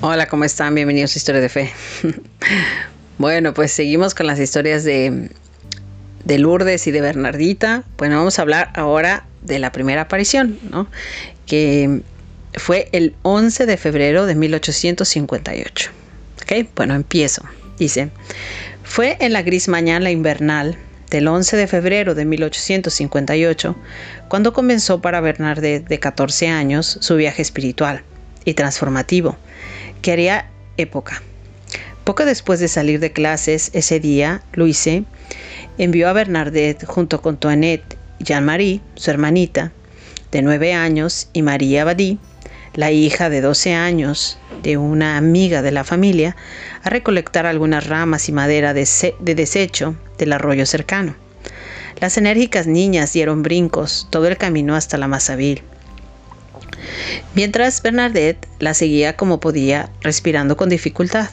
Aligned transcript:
Hola, 0.00 0.26
¿cómo 0.28 0.44
están? 0.44 0.76
Bienvenidos 0.76 1.16
a 1.16 1.18
Historia 1.18 1.40
de 1.40 1.48
Fe. 1.48 1.72
bueno, 3.18 3.52
pues 3.52 3.72
seguimos 3.72 4.14
con 4.14 4.28
las 4.28 4.38
historias 4.38 4.84
de, 4.84 5.28
de 6.24 6.38
Lourdes 6.38 6.86
y 6.86 6.92
de 6.92 7.00
Bernardita. 7.00 7.82
Bueno, 7.96 8.18
vamos 8.18 8.38
a 8.38 8.42
hablar 8.42 8.70
ahora 8.76 9.26
de 9.42 9.58
la 9.58 9.72
primera 9.72 10.02
aparición, 10.02 10.56
¿no? 10.70 10.86
Que 11.46 12.02
fue 12.54 12.88
el 12.92 13.16
11 13.22 13.66
de 13.66 13.76
febrero 13.76 14.26
de 14.26 14.36
1858. 14.36 15.90
¿Ok? 16.42 16.68
Bueno, 16.76 16.94
empiezo. 16.94 17.42
Dice, 17.76 18.10
fue 18.84 19.16
en 19.18 19.32
la 19.32 19.42
gris 19.42 19.66
mañana 19.66 20.12
invernal 20.12 20.78
del 21.10 21.26
11 21.26 21.56
de 21.56 21.66
febrero 21.66 22.14
de 22.14 22.24
1858 22.24 23.74
cuando 24.28 24.52
comenzó 24.52 25.00
para 25.00 25.20
Bernadette 25.20 25.88
de 25.88 25.98
14 25.98 26.46
años 26.50 26.98
su 27.00 27.16
viaje 27.16 27.42
espiritual 27.42 28.04
y 28.44 28.54
transformativo 28.54 29.36
que 30.02 30.12
haría 30.12 30.50
época. 30.76 31.22
Poco 32.04 32.24
después 32.24 32.60
de 32.60 32.68
salir 32.68 33.00
de 33.00 33.12
clases 33.12 33.70
ese 33.74 34.00
día, 34.00 34.42
Louise 34.54 35.04
envió 35.76 36.08
a 36.08 36.14
Bernadette 36.14 36.86
junto 36.86 37.20
con 37.20 37.36
Toinette 37.36 37.98
y 38.18 38.24
Jean-Marie, 38.24 38.80
su 38.94 39.10
hermanita, 39.10 39.72
de 40.32 40.42
nueve 40.42 40.72
años, 40.72 41.28
y 41.32 41.42
María 41.42 41.82
Abadí, 41.82 42.18
la 42.74 42.90
hija 42.90 43.28
de 43.28 43.40
12 43.40 43.74
años 43.74 44.38
de 44.62 44.76
una 44.76 45.16
amiga 45.16 45.62
de 45.62 45.70
la 45.70 45.84
familia, 45.84 46.36
a 46.82 46.90
recolectar 46.90 47.44
algunas 47.44 47.86
ramas 47.86 48.28
y 48.28 48.32
madera 48.32 48.72
de, 48.72 48.88
de 49.20 49.34
desecho 49.34 49.96
del 50.16 50.32
arroyo 50.32 50.64
cercano. 50.64 51.14
Las 52.00 52.16
enérgicas 52.16 52.66
niñas 52.66 53.12
dieron 53.12 53.42
brincos 53.42 54.06
todo 54.10 54.28
el 54.28 54.36
camino 54.36 54.76
hasta 54.76 54.96
la 54.96 55.08
Mazavil 55.08 55.62
mientras 57.34 57.82
Bernadette 57.82 58.46
la 58.58 58.74
seguía 58.74 59.16
como 59.16 59.40
podía, 59.40 59.90
respirando 60.00 60.56
con 60.56 60.68
dificultad. 60.68 61.30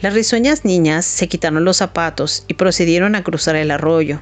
Las 0.00 0.14
risueñas 0.14 0.64
niñas 0.64 1.04
se 1.04 1.26
quitaron 1.26 1.64
los 1.64 1.78
zapatos 1.78 2.44
y 2.46 2.54
procedieron 2.54 3.14
a 3.14 3.24
cruzar 3.24 3.56
el 3.56 3.70
arroyo, 3.70 4.20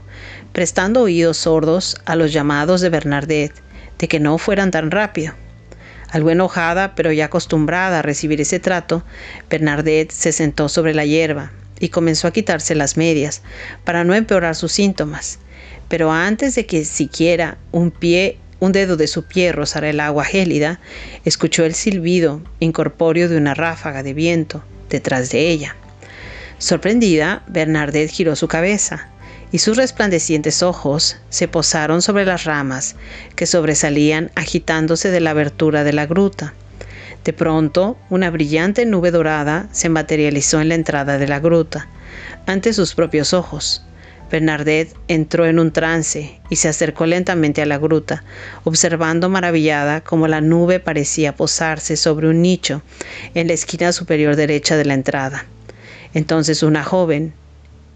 prestando 0.53 1.03
oídos 1.03 1.37
sordos 1.37 2.01
a 2.07 2.17
los 2.17 2.33
llamados 2.33 2.81
de 2.81 2.89
Bernadette 2.89 3.61
de 3.99 4.09
que 4.09 4.21
no 4.21 4.39
fueran 4.39 4.71
tan 4.71 4.91
rápido. 4.91 5.35
Algo 6.11 6.31
enojada, 6.31 6.95
pero 6.95 7.13
ya 7.13 7.27
acostumbrada 7.27 7.99
a 7.99 8.03
recibir 8.03 8.41
ese 8.41 8.61
trato, 8.61 9.05
Bernadette 9.51 10.13
se 10.13 10.33
sentó 10.33 10.69
sobre 10.69 10.95
la 10.95 11.05
hierba 11.05 11.53
y 11.79 11.91
comenzó 11.91 12.29
a 12.29 12.33
quitarse 12.33 12.75
las 12.75 12.97
medias 12.97 13.43
para 13.85 14.05
no 14.05 14.15
empeorar 14.15 14.55
sus 14.55 14.73
síntomas. 14.73 15.39
Pero 15.89 16.11
antes 16.11 16.55
de 16.55 16.67
que 16.67 16.85
siquiera 16.85 17.59
un 17.71 17.91
pie 17.91 18.39
un 18.61 18.73
dedo 18.73 18.97
de 18.97 19.07
su 19.07 19.25
pie 19.25 19.53
rozara 19.53 19.91
el 19.91 20.01
agua 20.01 20.25
gélida, 20.25 20.81
escuchó 21.25 21.65
el 21.65 21.75
silbido 21.75 22.41
incorpóreo 22.61 23.29
de 23.29 23.37
una 23.37 23.55
ráfaga 23.55 24.03
de 24.03 24.15
viento 24.15 24.63
detrás 24.89 25.31
de 25.31 25.49
ella. 25.51 25.77
Sorprendida, 26.59 27.43
Bernadette 27.49 28.11
giró 28.11 28.35
su 28.35 28.49
cabeza 28.49 29.09
y 29.53 29.59
sus 29.59 29.77
resplandecientes 29.77 30.63
ojos 30.63 31.19
se 31.29 31.49
posaron 31.49 32.03
sobre 32.03 32.25
las 32.25 32.45
ramas 32.45 32.97
que 33.35 33.47
sobresalían 33.47 34.31
agitándose 34.35 35.11
de 35.11 35.21
la 35.21 35.31
abertura 35.31 35.85
de 35.85 35.93
la 35.93 36.07
gruta. 36.07 36.55
De 37.25 37.33
pronto, 37.33 37.99
una 38.09 38.31
brillante 38.31 38.87
nube 38.87 39.11
dorada 39.11 39.69
se 39.73 39.89
materializó 39.89 40.61
en 40.61 40.69
la 40.69 40.75
entrada 40.77 41.19
de 41.19 41.29
la 41.29 41.41
gruta, 41.41 41.89
ante 42.47 42.73
sus 42.73 42.95
propios 42.95 43.35
ojos. 43.35 43.83
Bernadette 44.31 44.95
entró 45.07 45.47
en 45.47 45.59
un 45.59 45.71
trance 45.71 46.41
y 46.51 46.57
se 46.57 46.69
acercó 46.69 47.07
lentamente 47.07 47.63
a 47.63 47.67
la 47.67 47.79
gruta, 47.79 48.25
observando 48.65 49.29
maravillada 49.29 50.01
cómo 50.01 50.27
la 50.27 50.41
nube 50.41 50.81
parecía 50.81 51.37
posarse 51.37 51.97
sobre 51.97 52.29
un 52.29 52.43
nicho 52.43 52.83
en 53.35 53.47
la 53.47 53.53
esquina 53.53 53.93
superior 53.93 54.35
derecha 54.35 54.77
de 54.77 54.85
la 54.85 54.95
entrada. 54.95 55.47
Entonces 56.13 56.63
una 56.63 56.83
joven 56.83 57.35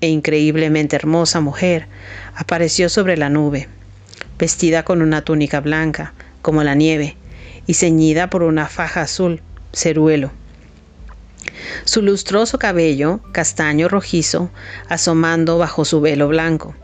e 0.00 0.08
increíblemente 0.08 0.96
hermosa 0.96 1.40
mujer 1.40 1.86
apareció 2.34 2.88
sobre 2.88 3.16
la 3.16 3.28
nube, 3.28 3.69
vestida 4.38 4.84
con 4.84 5.02
una 5.02 5.22
túnica 5.22 5.60
blanca, 5.60 6.14
como 6.42 6.62
la 6.62 6.74
nieve, 6.74 7.16
y 7.66 7.74
ceñida 7.74 8.30
por 8.30 8.42
una 8.44 8.69
faja 8.69 9.02
azul, 9.02 9.42
ceruelo. 9.72 10.30
Su 11.84 12.03
lustroso 12.03 12.58
cabello, 12.58 13.20
castaño 13.32 13.88
rojizo, 13.88 14.50
asomando 14.88 15.58
bajo 15.58 15.84
su 15.84 16.00
velo 16.00 16.28
blanco. 16.28 16.75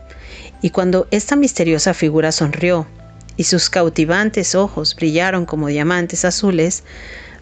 Y 0.61 0.71
cuando 0.71 1.07
esta 1.11 1.35
misteriosa 1.35 1.93
figura 1.93 2.31
sonrió 2.31 2.87
y 3.35 3.43
sus 3.43 3.69
cautivantes 3.69 4.55
ojos 4.55 4.95
brillaron 4.95 5.45
como 5.45 5.67
diamantes 5.67 6.25
azules, 6.25 6.83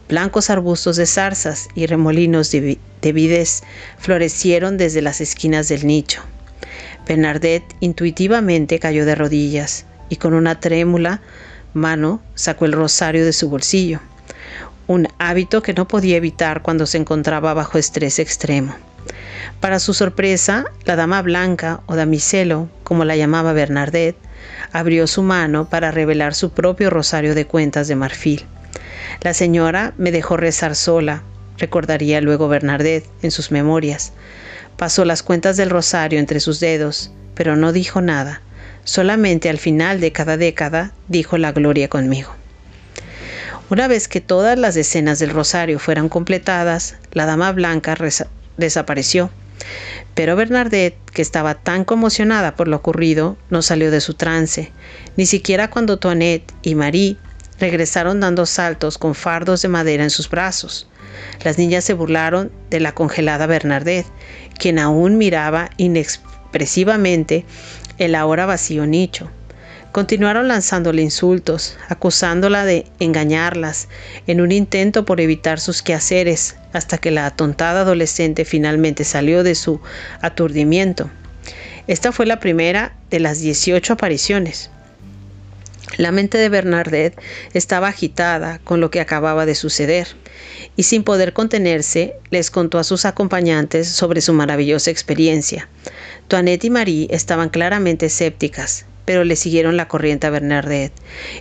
blancos 0.09 0.49
arbustos 0.49 0.97
de 0.97 1.05
zarzas 1.05 1.67
y 1.75 1.85
remolinos 1.85 2.51
de, 2.51 2.79
vides 3.01 3.63
florecieron 3.97 4.77
desde 4.77 5.01
las 5.01 5.21
esquinas 5.21 5.69
del 5.69 5.87
nicho. 5.87 6.21
Bernadette 7.07 7.75
intuitivamente 7.79 8.79
cayó 8.79 9.05
de 9.05 9.15
rodillas 9.15 9.85
y 10.09 10.17
con 10.17 10.33
una 10.33 10.59
trémula 10.59 11.21
mano 11.73 12.21
sacó 12.35 12.65
el 12.65 12.73
rosario 12.73 13.25
de 13.25 13.33
su 13.33 13.49
bolsillo 13.49 14.01
un 14.87 15.07
hábito 15.17 15.61
que 15.61 15.73
no 15.73 15.87
podía 15.87 16.17
evitar 16.17 16.61
cuando 16.61 16.85
se 16.85 16.97
encontraba 16.97 17.53
bajo 17.53 17.77
estrés 17.77 18.19
extremo. 18.19 18.75
Para 19.59 19.79
su 19.79 19.93
sorpresa, 19.93 20.65
la 20.83 20.95
dama 20.95 21.21
blanca 21.21 21.81
o 21.85 21.95
damiselo, 21.95 22.69
como 22.83 23.05
la 23.05 23.15
llamaba 23.15 23.53
Bernadette, 23.53 24.17
abrió 24.71 25.07
su 25.07 25.23
mano 25.23 25.69
para 25.69 25.91
revelar 25.91 26.35
su 26.35 26.51
propio 26.51 26.89
rosario 26.89 27.35
de 27.35 27.45
cuentas 27.45 27.87
de 27.87 27.95
marfil. 27.95 28.45
La 29.21 29.33
señora 29.33 29.93
me 29.97 30.11
dejó 30.11 30.37
rezar 30.37 30.75
sola, 30.75 31.23
recordaría 31.57 32.21
luego 32.21 32.47
Bernadette 32.47 33.09
en 33.21 33.31
sus 33.31 33.51
memorias. 33.51 34.13
Pasó 34.77 35.05
las 35.05 35.23
cuentas 35.23 35.57
del 35.57 35.69
rosario 35.69 36.19
entre 36.19 36.39
sus 36.39 36.59
dedos, 36.59 37.11
pero 37.33 37.55
no 37.55 37.71
dijo 37.71 38.01
nada. 38.01 38.41
Solamente 38.83 39.49
al 39.49 39.57
final 39.57 39.99
de 39.99 40.11
cada 40.11 40.37
década 40.37 40.91
dijo 41.07 41.37
la 41.37 41.51
gloria 41.51 41.87
conmigo. 41.87 42.35
Una 43.67 43.87
vez 43.87 44.07
que 44.07 44.21
todas 44.21 44.59
las 44.59 44.75
escenas 44.75 45.17
del 45.17 45.31
rosario 45.31 45.79
fueran 45.79 46.07
completadas, 46.07 46.97
la 47.13 47.25
dama 47.25 47.51
blanca 47.51 47.97
desapareció. 48.57 49.31
Pero 50.13 50.35
Bernadette, 50.35 50.97
que 51.11 51.23
estaba 51.23 51.55
tan 51.55 51.83
conmocionada 51.83 52.55
por 52.55 52.67
lo 52.67 52.77
ocurrido, 52.77 53.37
no 53.49 53.63
salió 53.63 53.89
de 53.89 54.01
su 54.01 54.13
trance, 54.13 54.71
ni 55.17 55.25
siquiera 55.25 55.71
cuando 55.71 55.97
Toinette 55.97 56.53
y 56.61 56.75
Marie 56.75 57.17
regresaron 57.59 58.19
dando 58.19 58.45
saltos 58.45 58.99
con 58.99 59.15
fardos 59.15 59.63
de 59.63 59.67
madera 59.67 60.03
en 60.03 60.11
sus 60.11 60.29
brazos. 60.29 60.87
Las 61.43 61.57
niñas 61.57 61.83
se 61.85 61.93
burlaron 61.93 62.51
de 62.69 62.79
la 62.79 62.93
congelada 62.93 63.47
Bernadette, 63.47 64.05
quien 64.59 64.77
aún 64.77 65.17
miraba 65.17 65.71
inexpresivamente 65.77 67.45
el 67.97 68.13
ahora 68.13 68.45
vacío 68.45 68.85
nicho. 68.85 69.31
Continuaron 69.95 70.49
lanzándole 70.49 71.01
insultos, 71.01 71.77
acusándola 71.87 72.65
de 72.65 72.85
engañarlas, 72.99 73.87
en 74.27 74.41
un 74.41 74.51
intento 74.51 75.05
por 75.05 75.21
evitar 75.21 75.57
sus 75.57 75.81
quehaceres, 75.81 76.57
hasta 76.73 76.97
que 76.97 77.11
la 77.11 77.25
atontada 77.25 77.79
adolescente 77.79 78.43
finalmente 78.43 79.05
salió 79.05 79.41
de 79.41 79.55
su 79.55 79.79
aturdimiento. 80.19 81.09
Esta 81.87 82.11
fue 82.11 82.25
la 82.25 82.41
primera 82.41 82.93
de 83.09 83.21
las 83.21 83.39
18 83.39 83.93
apariciones. 83.93 84.69
La 85.95 86.11
mente 86.11 86.37
de 86.39 86.49
Bernadette 86.49 87.17
estaba 87.53 87.87
agitada 87.87 88.59
con 88.65 88.81
lo 88.81 88.91
que 88.91 88.99
acababa 88.99 89.45
de 89.45 89.55
suceder, 89.55 90.09
y 90.75 90.83
sin 90.83 91.05
poder 91.05 91.31
contenerse, 91.31 92.15
les 92.31 92.51
contó 92.51 92.79
a 92.79 92.83
sus 92.83 93.05
acompañantes 93.05 93.87
sobre 93.87 94.19
su 94.19 94.33
maravillosa 94.33 94.91
experiencia. 94.91 95.69
Toinette 96.27 96.65
y 96.65 96.69
Marie 96.69 97.07
estaban 97.11 97.47
claramente 97.47 98.07
escépticas, 98.07 98.87
pero 99.05 99.23
le 99.23 99.35
siguieron 99.35 99.77
la 99.77 99.87
corriente 99.87 100.27
a 100.27 100.31
Bernadette 100.31 100.93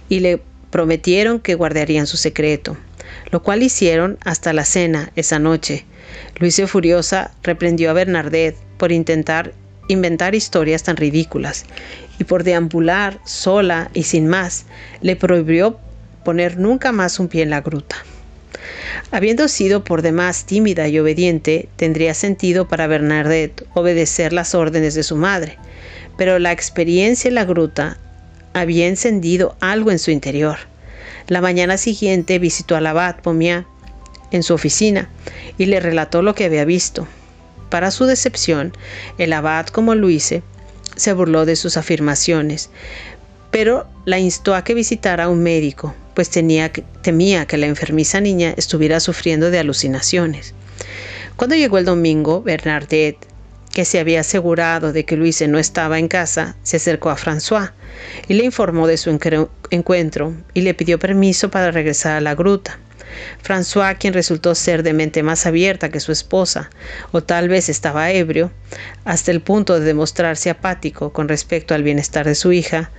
y 0.08 0.20
le 0.20 0.40
prometieron 0.70 1.40
que 1.40 1.54
guardarían 1.54 2.06
su 2.06 2.16
secreto, 2.16 2.76
lo 3.30 3.42
cual 3.42 3.62
hicieron 3.62 4.18
hasta 4.24 4.52
la 4.52 4.64
cena 4.64 5.12
esa 5.16 5.38
noche. 5.38 5.84
Luisa 6.38 6.66
furiosa 6.66 7.32
reprendió 7.42 7.90
a 7.90 7.94
Bernadette 7.94 8.56
por 8.76 8.92
intentar 8.92 9.52
inventar 9.88 10.34
historias 10.34 10.82
tan 10.82 10.96
ridículas 10.96 11.64
y 12.18 12.24
por 12.24 12.44
deambular 12.44 13.18
sola 13.24 13.90
y 13.94 14.04
sin 14.04 14.26
más, 14.26 14.66
le 15.00 15.16
prohibió 15.16 15.78
poner 16.24 16.58
nunca 16.58 16.92
más 16.92 17.18
un 17.20 17.28
pie 17.28 17.42
en 17.42 17.50
la 17.50 17.60
gruta. 17.60 17.96
Habiendo 19.10 19.48
sido 19.48 19.84
por 19.84 20.02
demás 20.02 20.46
tímida 20.46 20.88
y 20.88 20.98
obediente, 20.98 21.68
tendría 21.76 22.14
sentido 22.14 22.66
para 22.66 22.86
Bernadette 22.86 23.64
obedecer 23.74 24.32
las 24.32 24.54
órdenes 24.54 24.94
de 24.94 25.02
su 25.02 25.16
madre, 25.16 25.58
pero 26.16 26.38
la 26.38 26.52
experiencia 26.52 27.28
en 27.28 27.34
la 27.34 27.44
gruta 27.44 27.98
había 28.52 28.86
encendido 28.86 29.56
algo 29.60 29.90
en 29.90 29.98
su 29.98 30.10
interior. 30.10 30.58
La 31.26 31.40
mañana 31.40 31.76
siguiente 31.76 32.38
visitó 32.38 32.76
al 32.76 32.86
abad 32.86 33.16
Pomia 33.20 33.66
en 34.30 34.42
su 34.42 34.54
oficina 34.54 35.08
y 35.58 35.66
le 35.66 35.80
relató 35.80 36.22
lo 36.22 36.34
que 36.34 36.44
había 36.44 36.64
visto. 36.64 37.06
Para 37.70 37.90
su 37.90 38.04
decepción, 38.04 38.72
el 39.18 39.32
abad, 39.32 39.66
como 39.66 39.94
Luise, 39.94 40.42
se 40.96 41.12
burló 41.12 41.44
de 41.44 41.56
sus 41.56 41.76
afirmaciones, 41.76 42.70
pero 43.50 43.86
la 44.04 44.18
instó 44.18 44.54
a 44.54 44.64
que 44.64 44.74
visitara 44.74 45.24
a 45.24 45.28
un 45.28 45.42
médico, 45.42 45.94
pues 46.14 46.30
temía 46.30 46.70
que 46.70 47.56
la 47.56 47.66
enfermiza 47.66 48.20
niña 48.20 48.54
estuviera 48.56 49.00
sufriendo 49.00 49.50
de 49.50 49.58
alucinaciones. 49.58 50.54
Cuando 51.36 51.56
llegó 51.56 51.78
el 51.78 51.84
domingo, 51.84 52.42
Bernadette, 52.42 53.26
que 53.74 53.84
se 53.84 53.98
había 53.98 54.20
asegurado 54.20 54.92
de 54.92 55.04
que 55.04 55.16
Luise 55.16 55.48
no 55.48 55.58
estaba 55.58 55.98
en 55.98 56.06
casa, 56.06 56.56
se 56.62 56.76
acercó 56.76 57.10
a 57.10 57.16
François 57.16 57.72
y 58.28 58.34
le 58.34 58.44
informó 58.44 58.86
de 58.86 58.96
su 58.96 59.10
encuentro 59.70 60.34
y 60.54 60.60
le 60.60 60.74
pidió 60.74 60.98
permiso 61.00 61.50
para 61.50 61.72
regresar 61.72 62.16
a 62.16 62.20
la 62.20 62.36
gruta. 62.36 62.78
François, 63.42 63.96
quien 63.98 64.14
resultó 64.14 64.54
ser 64.54 64.84
de 64.84 64.92
mente 64.92 65.24
más 65.24 65.44
abierta 65.44 65.88
que 65.88 66.00
su 66.00 66.12
esposa, 66.12 66.70
o 67.10 67.22
tal 67.22 67.48
vez 67.48 67.68
estaba 67.68 68.10
ebrio, 68.12 68.52
hasta 69.04 69.32
el 69.32 69.40
punto 69.40 69.78
de 69.78 69.84
demostrarse 69.84 70.50
apático 70.50 71.12
con 71.12 71.28
respecto 71.28 71.74
al 71.74 71.82
bienestar 71.82 72.26
de 72.26 72.36
su 72.36 72.52
hija, 72.52 72.90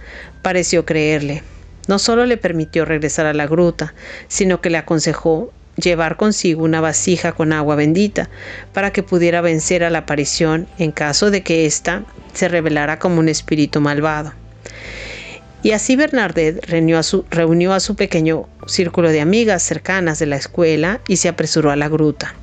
pareció 0.42 0.86
creerle. 0.86 1.42
No 1.88 2.00
solo 2.00 2.25
le 2.25 2.38
permitió 2.38 2.83
regresar 2.83 3.25
a 3.28 3.33
la 3.33 3.48
gruta, 3.48 3.94
sino 4.28 4.60
que 4.60 4.69
le 4.69 4.78
aconsejó 4.78 5.54
llevar 5.77 6.18
consigo 6.18 6.63
una 6.63 6.81
vasija 6.81 7.33
con 7.33 7.54
agua 7.54 7.75
bendita 7.75 8.30
para 8.74 8.92
que 8.92 9.04
pudiera 9.04 9.42
vencer 9.42 9.83
a 9.83 9.89
la 9.89 10.00
aparición 10.00 10.68
en 10.77 10.92
caso 10.92 11.31
de 11.31 11.44
que 11.44 11.66
ésta 11.66 12.04
se 12.33 12.48
revelara 12.48 13.00
como 13.00 13.19
un 13.19 13.30
espíritu 13.30 13.81
malvado. 13.81 14.33
Y 15.63 15.72
así 15.72 15.95
Bernadette 15.95 16.63
reunió 16.68 17.00
a, 17.00 17.80
su, 17.80 17.95
pequeño 17.95 18.48
círculo 18.68 19.10
de 19.10 19.22
amigas 19.22 19.63
cercanas 19.63 20.19
de 20.19 20.27
la 20.27 20.36
escuela 20.36 21.01
y 21.07 21.18
se 21.18 21.27
apresuró 21.27 21.72
a 21.72 21.75
la 21.75 21.89
gruta. 21.89 22.36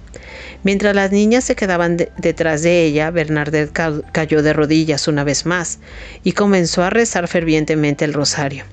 Mientras 0.64 0.94
las 0.94 1.12
niñas 1.12 1.44
se 1.44 1.54
quedaban 1.54 1.96
detrás 1.96 2.62
de 2.62 2.84
ella, 2.84 3.10
Bernadette 3.10 3.72
cayó 4.12 4.42
de 4.42 4.52
rodillas 4.52 5.06
una 5.06 5.22
vez 5.22 5.46
más 5.46 5.78
y 6.24 6.32
comenzó 6.32 6.82
a 6.82 6.90
rezar 6.90 7.28
fervientemente 7.28 8.04
el 8.04 8.12
rosario. 8.12 8.64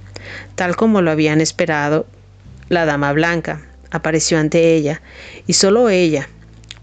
Tal 0.56 0.76
como 0.76 1.02
lo 1.02 1.12
habían 1.12 1.42
esperado, 1.42 2.08
la 2.70 2.86
dama 2.86 3.14
blanca 3.14 3.62
apareció 3.92 4.40
ante 4.40 4.76
ella, 4.76 5.02
y 5.48 5.54
solo 5.54 5.90
ella, 5.90 6.30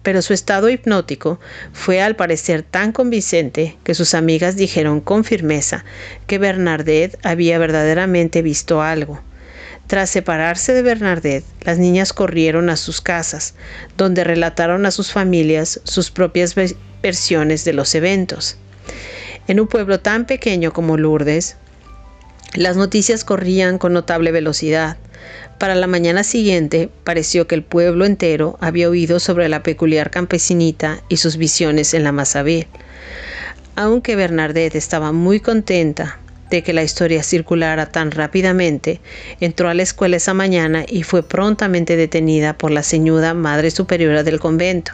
pero 0.03 0.23
su 0.23 0.33
estado 0.33 0.69
hipnótico 0.69 1.41
fue 1.73 2.01
al 2.01 2.15
parecer 2.15 2.63
tan 2.63 2.93
convincente 2.93 3.77
que 3.83 3.95
sus 3.95 4.15
amigas 4.15 4.57
dijeron 4.57 5.01
con 5.01 5.25
firmeza 5.25 5.85
que 6.27 6.39
Bernadette 6.39 7.19
había 7.25 7.59
verdaderamente 7.59 8.41
visto 8.43 8.83
algo. 8.83 9.21
Tras 9.87 10.11
separarse 10.11 10.73
de 10.75 10.83
Bernadette, 10.83 11.45
las 11.63 11.79
niñas 11.79 12.13
corrieron 12.13 12.71
a 12.71 12.77
sus 12.77 13.01
casas, 13.01 13.55
donde 13.97 14.25
relataron 14.25 14.85
a 14.87 14.91
sus 14.91 15.13
familias 15.13 15.81
sus 15.85 16.11
propias 16.11 16.55
versiones 17.03 17.65
de 17.65 17.73
los 17.73 17.95
eventos. 17.95 18.59
En 19.49 19.61
un 19.61 19.69
pueblo 19.69 20.01
tan 20.01 20.27
pequeño 20.27 20.73
como 20.73 20.97
Lourdes, 20.97 21.57
las 22.55 22.77
noticias 22.77 23.25
corrían 23.25 23.79
con 23.79 23.93
notable 23.93 24.33
velocidad. 24.33 24.97
Para 25.59 25.75
la 25.75 25.87
mañana 25.87 26.23
siguiente 26.23 26.91
pareció 27.03 27.47
que 27.47 27.55
el 27.55 27.63
pueblo 27.63 28.05
entero 28.05 28.59
había 28.61 28.91
oído 28.91 29.19
sobre 29.19 29.49
la 29.49 29.63
peculiar 29.63 30.11
campesinita 30.11 31.01
y 31.09 31.17
sus 31.17 31.39
visiones 31.39 31.95
en 31.95 32.05
la 32.05 32.13
Mazabel. 32.13 32.67
Aunque 33.75 34.17
Bernadette 34.17 34.77
estaba 34.77 35.13
muy 35.13 35.41
contenta 35.41 36.19
de 36.51 36.63
que 36.63 36.73
la 36.73 36.83
historia 36.83 37.23
circulara 37.23 37.87
tan 37.87 38.11
rápidamente, 38.11 39.01
entró 39.41 39.69
a 39.69 39.75
la 39.75 39.83
escuela 39.83 40.17
esa 40.17 40.35
mañana 40.35 40.85
y 40.87 41.03
fue 41.03 41.23
prontamente 41.23 41.97
detenida 41.97 42.57
por 42.57 42.71
la 42.71 42.83
ceñuda 42.83 43.35
Madre 43.35 43.71
Superiora 43.71 44.23
del 44.23 44.39
convento. 44.39 44.93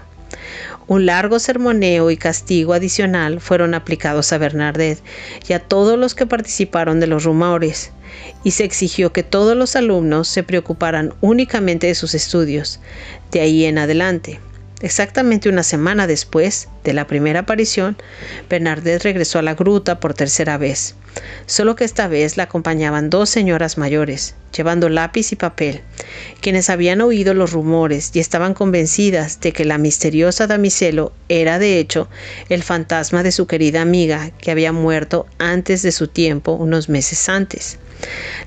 Un 0.86 1.06
largo 1.06 1.38
sermoneo 1.38 2.10
y 2.10 2.16
castigo 2.16 2.72
adicional 2.72 3.40
fueron 3.40 3.74
aplicados 3.74 4.32
a 4.32 4.38
Bernadette 4.38 5.02
y 5.48 5.52
a 5.52 5.60
todos 5.60 5.98
los 5.98 6.14
que 6.14 6.26
participaron 6.26 7.00
de 7.00 7.06
los 7.06 7.24
rumores, 7.24 7.92
y 8.44 8.52
se 8.52 8.64
exigió 8.64 9.12
que 9.12 9.22
todos 9.22 9.56
los 9.56 9.76
alumnos 9.76 10.28
se 10.28 10.42
preocuparan 10.42 11.14
únicamente 11.20 11.86
de 11.86 11.94
sus 11.94 12.14
estudios, 12.14 12.80
de 13.30 13.40
ahí 13.40 13.64
en 13.64 13.78
adelante. 13.78 14.40
Exactamente 14.82 15.48
una 15.48 15.62
semana 15.62 16.08
después 16.08 16.68
de 16.82 16.92
la 16.92 17.06
primera 17.06 17.40
aparición, 17.40 17.96
Bernadette 18.50 19.04
regresó 19.04 19.38
a 19.38 19.42
la 19.42 19.54
gruta 19.54 20.00
por 20.00 20.12
tercera 20.12 20.58
vez, 20.58 20.96
solo 21.46 21.76
que 21.76 21.84
esta 21.84 22.08
vez 22.08 22.36
la 22.36 22.42
acompañaban 22.44 23.08
dos 23.08 23.30
señoras 23.30 23.78
mayores, 23.78 24.34
llevando 24.56 24.88
lápiz 24.88 25.30
y 25.30 25.36
papel, 25.36 25.82
quienes 26.40 26.68
habían 26.68 27.00
oído 27.00 27.32
los 27.32 27.52
rumores 27.52 28.10
y 28.12 28.18
estaban 28.18 28.54
convencidas 28.54 29.40
de 29.40 29.52
que 29.52 29.64
la 29.64 29.78
misteriosa 29.78 30.48
damiselo 30.48 31.12
era 31.28 31.60
de 31.60 31.78
hecho 31.78 32.08
el 32.48 32.64
fantasma 32.64 33.22
de 33.22 33.30
su 33.30 33.46
querida 33.46 33.82
amiga 33.82 34.32
que 34.40 34.50
había 34.50 34.72
muerto 34.72 35.26
antes 35.38 35.82
de 35.82 35.92
su 35.92 36.08
tiempo 36.08 36.54
unos 36.54 36.88
meses 36.88 37.28
antes. 37.28 37.78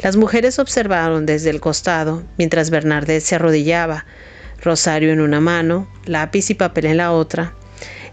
Las 0.01 0.15
mujeres 0.15 0.59
observaron 0.59 1.25
desde 1.25 1.49
el 1.49 1.61
costado 1.61 2.23
mientras 2.37 2.69
Bernadette 2.69 3.23
se 3.23 3.35
arrodillaba, 3.35 4.05
rosario 4.61 5.11
en 5.11 5.21
una 5.21 5.39
mano, 5.41 5.87
lápiz 6.05 6.49
y 6.49 6.55
papel 6.55 6.85
en 6.85 6.97
la 6.97 7.11
otra. 7.11 7.53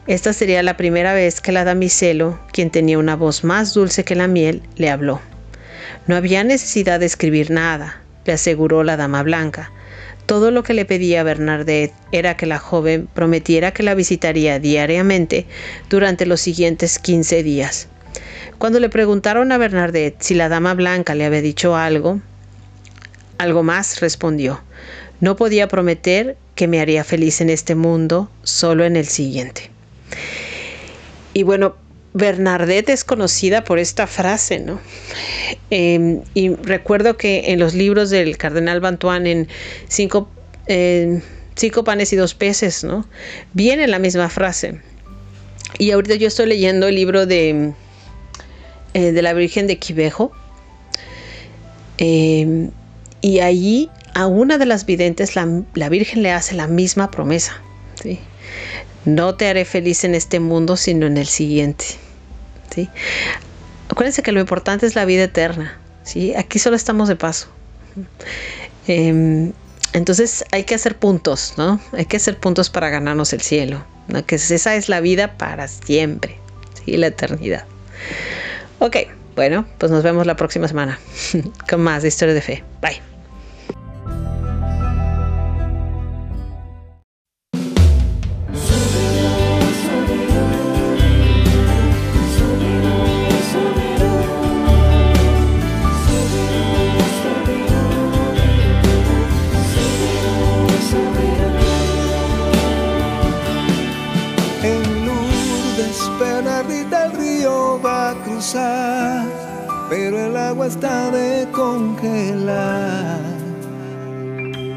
Esta 0.07 0.33
sería 0.33 0.63
la 0.63 0.77
primera 0.77 1.15
vez 1.15 1.41
que 1.41 1.53
la 1.53 1.65
damiselo, 1.65 2.41
quien 2.53 2.71
tenía 2.71 2.99
una 2.99 3.15
voz 3.15 3.45
más 3.45 3.73
dulce 3.73 4.05
que 4.05 4.15
la 4.15 4.27
miel, 4.27 4.63
le 4.77 4.91
habló. 4.91 5.21
No 6.07 6.17
había 6.17 6.43
necesidad 6.43 6.99
de 6.99 7.07
escribir 7.07 7.51
nada, 7.51 8.03
le 8.25 8.33
aseguró 8.33 8.83
la 8.83 8.97
dama 8.97 9.23
blanca. 9.23 9.71
Todo 10.27 10.51
lo 10.51 10.63
que 10.63 10.75
le 10.75 10.85
pedía 10.85 11.23
Bernadette 11.23 11.95
era 12.11 12.37
que 12.37 12.47
la 12.47 12.59
joven 12.59 13.09
prometiera 13.13 13.73
que 13.73 13.83
la 13.83 13.95
visitaría 13.95 14.59
diariamente 14.59 15.47
durante 15.89 16.27
los 16.27 16.41
siguientes 16.41 16.99
15 16.99 17.43
días. 17.43 17.89
Cuando 18.59 18.81
le 18.81 18.89
preguntaron 18.89 19.53
a 19.53 19.59
Bernadette 19.59 20.23
si 20.23 20.35
la 20.35 20.49
dama 20.49 20.75
blanca 20.75 21.15
le 21.15 21.25
había 21.25 21.43
dicho 21.43 21.77
algo, 21.77 22.21
algo 23.39 23.63
más 23.63 24.01
respondió. 24.01 24.63
No 25.21 25.37
podía 25.37 25.69
prometer 25.69 26.37
que 26.55 26.69
me 26.69 26.81
haría 26.81 27.05
feliz 27.05 27.41
en 27.41 27.51
este 27.51 27.75
mundo, 27.75 28.31
solo 28.43 28.85
en 28.85 28.97
el 28.97 29.07
siguiente. 29.07 29.71
Y 31.35 31.43
bueno, 31.45 31.77
Bernadette 32.15 32.91
es 32.91 33.05
conocida 33.05 33.65
por 33.65 33.79
esta 33.79 34.07
frase, 34.07 34.61
¿no? 34.61 34.81
Em, 35.71 36.23
y 36.35 36.55
recuerdo 36.55 37.17
que 37.17 37.53
en 37.53 37.59
los 37.59 37.75
libros 37.75 38.11
del 38.11 38.37
cardenal 38.37 38.81
Bantuán, 38.81 39.27
en 39.27 39.49
cinco, 39.89 40.29
cinco 41.57 41.85
panes 41.85 42.13
y 42.13 42.17
dos 42.17 42.35
peces, 42.35 42.85
¿no? 42.85 43.07
Viene 43.55 43.89
la 43.89 43.99
misma 43.99 44.29
frase. 44.29 44.81
Y 45.79 45.91
ahorita 45.91 46.17
yo 46.17 46.29
estoy 46.29 46.47
leyendo 46.47 46.87
el 46.87 46.95
libro 46.95 47.25
de, 47.27 47.73
eh, 48.95 49.13
de 49.13 49.23
la 49.23 49.33
Virgen 49.33 49.67
de 49.67 49.79
Quivejo. 49.79 50.33
Em, 51.99 52.71
y 53.21 53.41
allí 53.41 53.91
a 54.15 54.27
una 54.27 54.59
de 54.59 54.67
las 54.67 54.87
videntes 54.87 55.37
la, 55.37 55.89
Virgen 55.89 56.23
le 56.23 56.33
hace 56.33 56.55
la 56.55 56.67
misma 56.67 57.11
promesa. 57.11 57.61
¿sí? 58.03 58.19
No 59.05 59.35
te 59.35 59.49
haré 59.49 59.65
feliz 59.65 60.05
en 60.05 60.15
este 60.15 60.41
mundo, 60.41 60.77
sino 60.77 61.07
en 61.07 61.17
el 61.17 61.27
siguiente. 61.27 61.85
¿sí? 62.75 62.89
Acuérdense 63.89 64.23
que 64.23 64.33
lo 64.33 64.41
importante 64.41 64.87
es 64.87 64.95
la 64.95 65.05
vida 65.05 65.25
eterna. 65.25 65.79
¿sí? 66.03 66.35
Aquí 66.35 66.59
solo 66.59 66.77
estamos 66.77 67.09
de 67.09 67.17
paso. 67.17 67.49
Em, 68.87 69.53
entonces 69.93 70.45
hay 70.51 70.65
que 70.65 70.75
hacer 70.75 70.97
puntos, 70.97 71.55
¿no? 71.57 71.81
Hay 71.93 72.07
que 72.07 72.17
hacer 72.17 72.39
puntos 72.39 72.71
para 72.71 72.89
ganarnos 72.89 73.33
el 73.33 73.43
cielo. 73.43 73.85
Que 74.27 74.35
esa 74.37 74.75
es 74.75 74.89
la 74.89 75.01
vida 75.01 75.37
para 75.37 75.69
siempre, 75.69 76.37
¿sí? 76.85 76.97
la 76.97 77.09
eternidad. 77.09 77.65
Ok, 78.83 78.97
bueno, 79.37 79.65
pues 79.79 79.93
nos 79.93 80.03
vemos 80.03 80.27
la 80.27 80.35
próxima 80.35 80.67
semana 80.67 80.99
con 81.71 81.83
más 81.83 82.03
de 82.03 82.09
historia 82.09 82.35
de 82.35 82.43
fe. 82.43 82.65
Bye. 82.81 83.12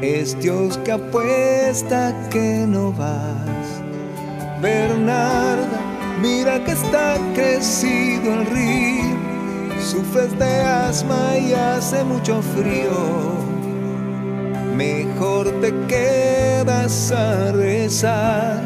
Es 0.06 0.38
Dios 0.38 0.78
que 0.84 0.92
apuesta 0.92 2.14
que 2.30 2.64
no 2.64 2.92
vas. 2.92 3.82
Bernarda, 4.62 5.80
mira 6.22 6.62
que 6.62 6.70
está 6.70 7.16
crecido 7.34 8.34
el 8.34 8.46
río. 8.46 9.16
Sufres 9.80 10.38
de 10.38 10.60
asma 10.60 11.36
y 11.36 11.52
hace 11.54 12.04
mucho 12.04 12.40
frío. 12.40 13.34
Mejor 14.76 15.50
te 15.60 15.74
quedas 15.88 17.10
a 17.10 17.50
rezar 17.50 18.62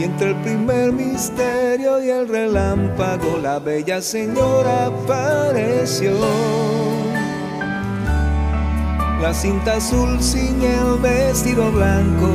Y 0.00 0.04
entre 0.04 0.30
el 0.30 0.36
primer 0.42 0.90
misterio 0.90 2.02
y 2.02 2.10
el 2.10 2.26
relámpago, 2.26 3.38
la 3.38 3.60
bella 3.60 4.02
señora 4.02 4.86
apareció. 4.86 6.65
La 9.20 9.32
cinta 9.32 9.76
azul 9.76 10.20
sin 10.20 10.62
el 10.62 10.98
vestido 11.00 11.72
blanco, 11.72 12.28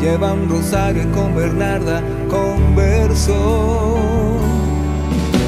lleva 0.00 0.34
un 0.34 0.48
rosario 0.48 1.10
con 1.12 1.34
Bernarda 1.34 2.02
conversó. 2.28 3.96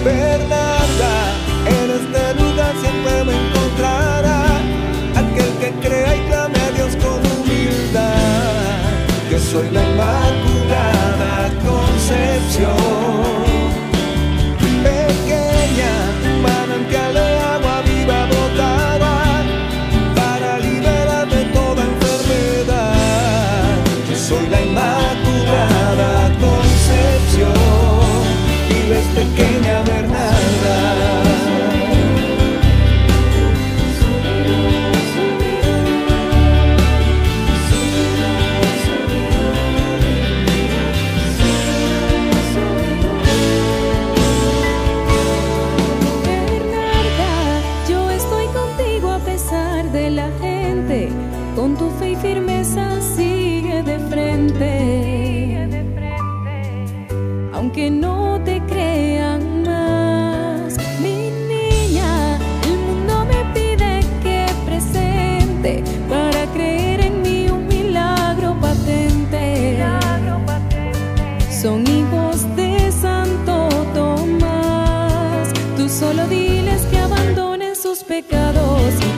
Bernarda, 0.02 1.14
en 1.66 1.90
este 1.90 2.34
lugar 2.42 2.74
siempre 2.80 3.24
me 3.24 3.34
encontrará 3.46 4.56
aquel 5.16 5.52
que 5.60 5.70
crea 5.86 6.16
y 6.16 6.20
clame 6.28 6.58
a 6.58 6.70
Dios 6.70 6.96
con 6.96 7.18
humildad. 7.38 8.10
Yo 9.30 9.38
soy 9.38 9.70
la 9.70 9.82
Inmaculada 9.82 11.50
Concepción. 11.64 12.89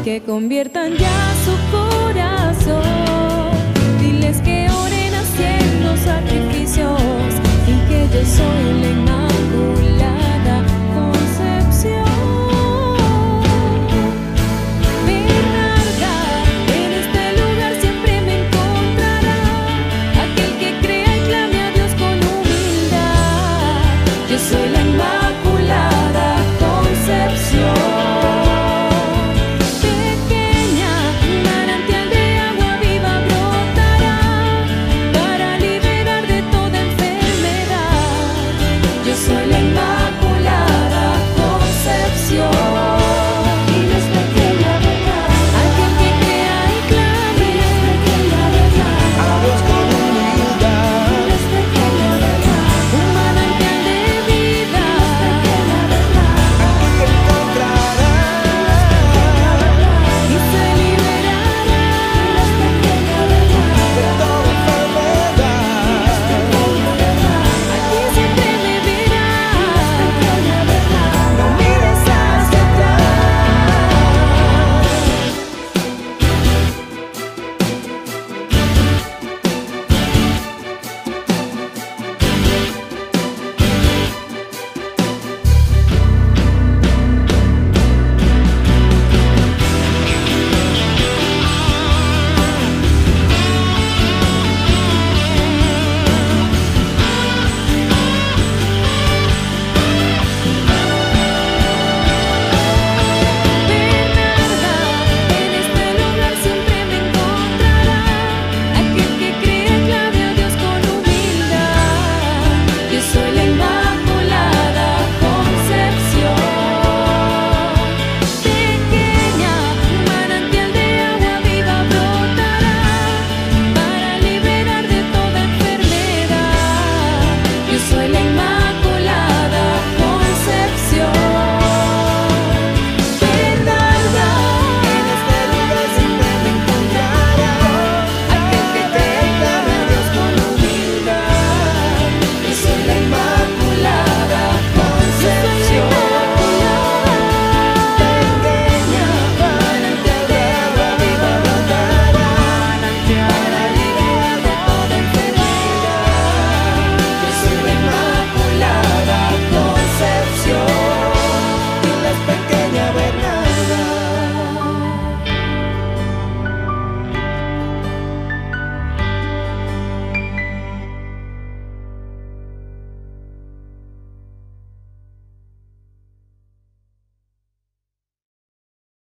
Que 0.05 0.21
conviertan 0.23 0.93
ya 0.97 1.35
su 1.45 1.55
corazón. 1.71 2.83
Diles 4.01 4.39
que 4.41 4.69
oren 4.71 5.15
haciendo 5.15 5.97
sacrificios 5.97 7.01
y 7.67 7.89
que 7.89 8.09
yo 8.13 8.25
soy 8.27 8.81
la 8.81 8.89
inmaculada. 8.91 10.32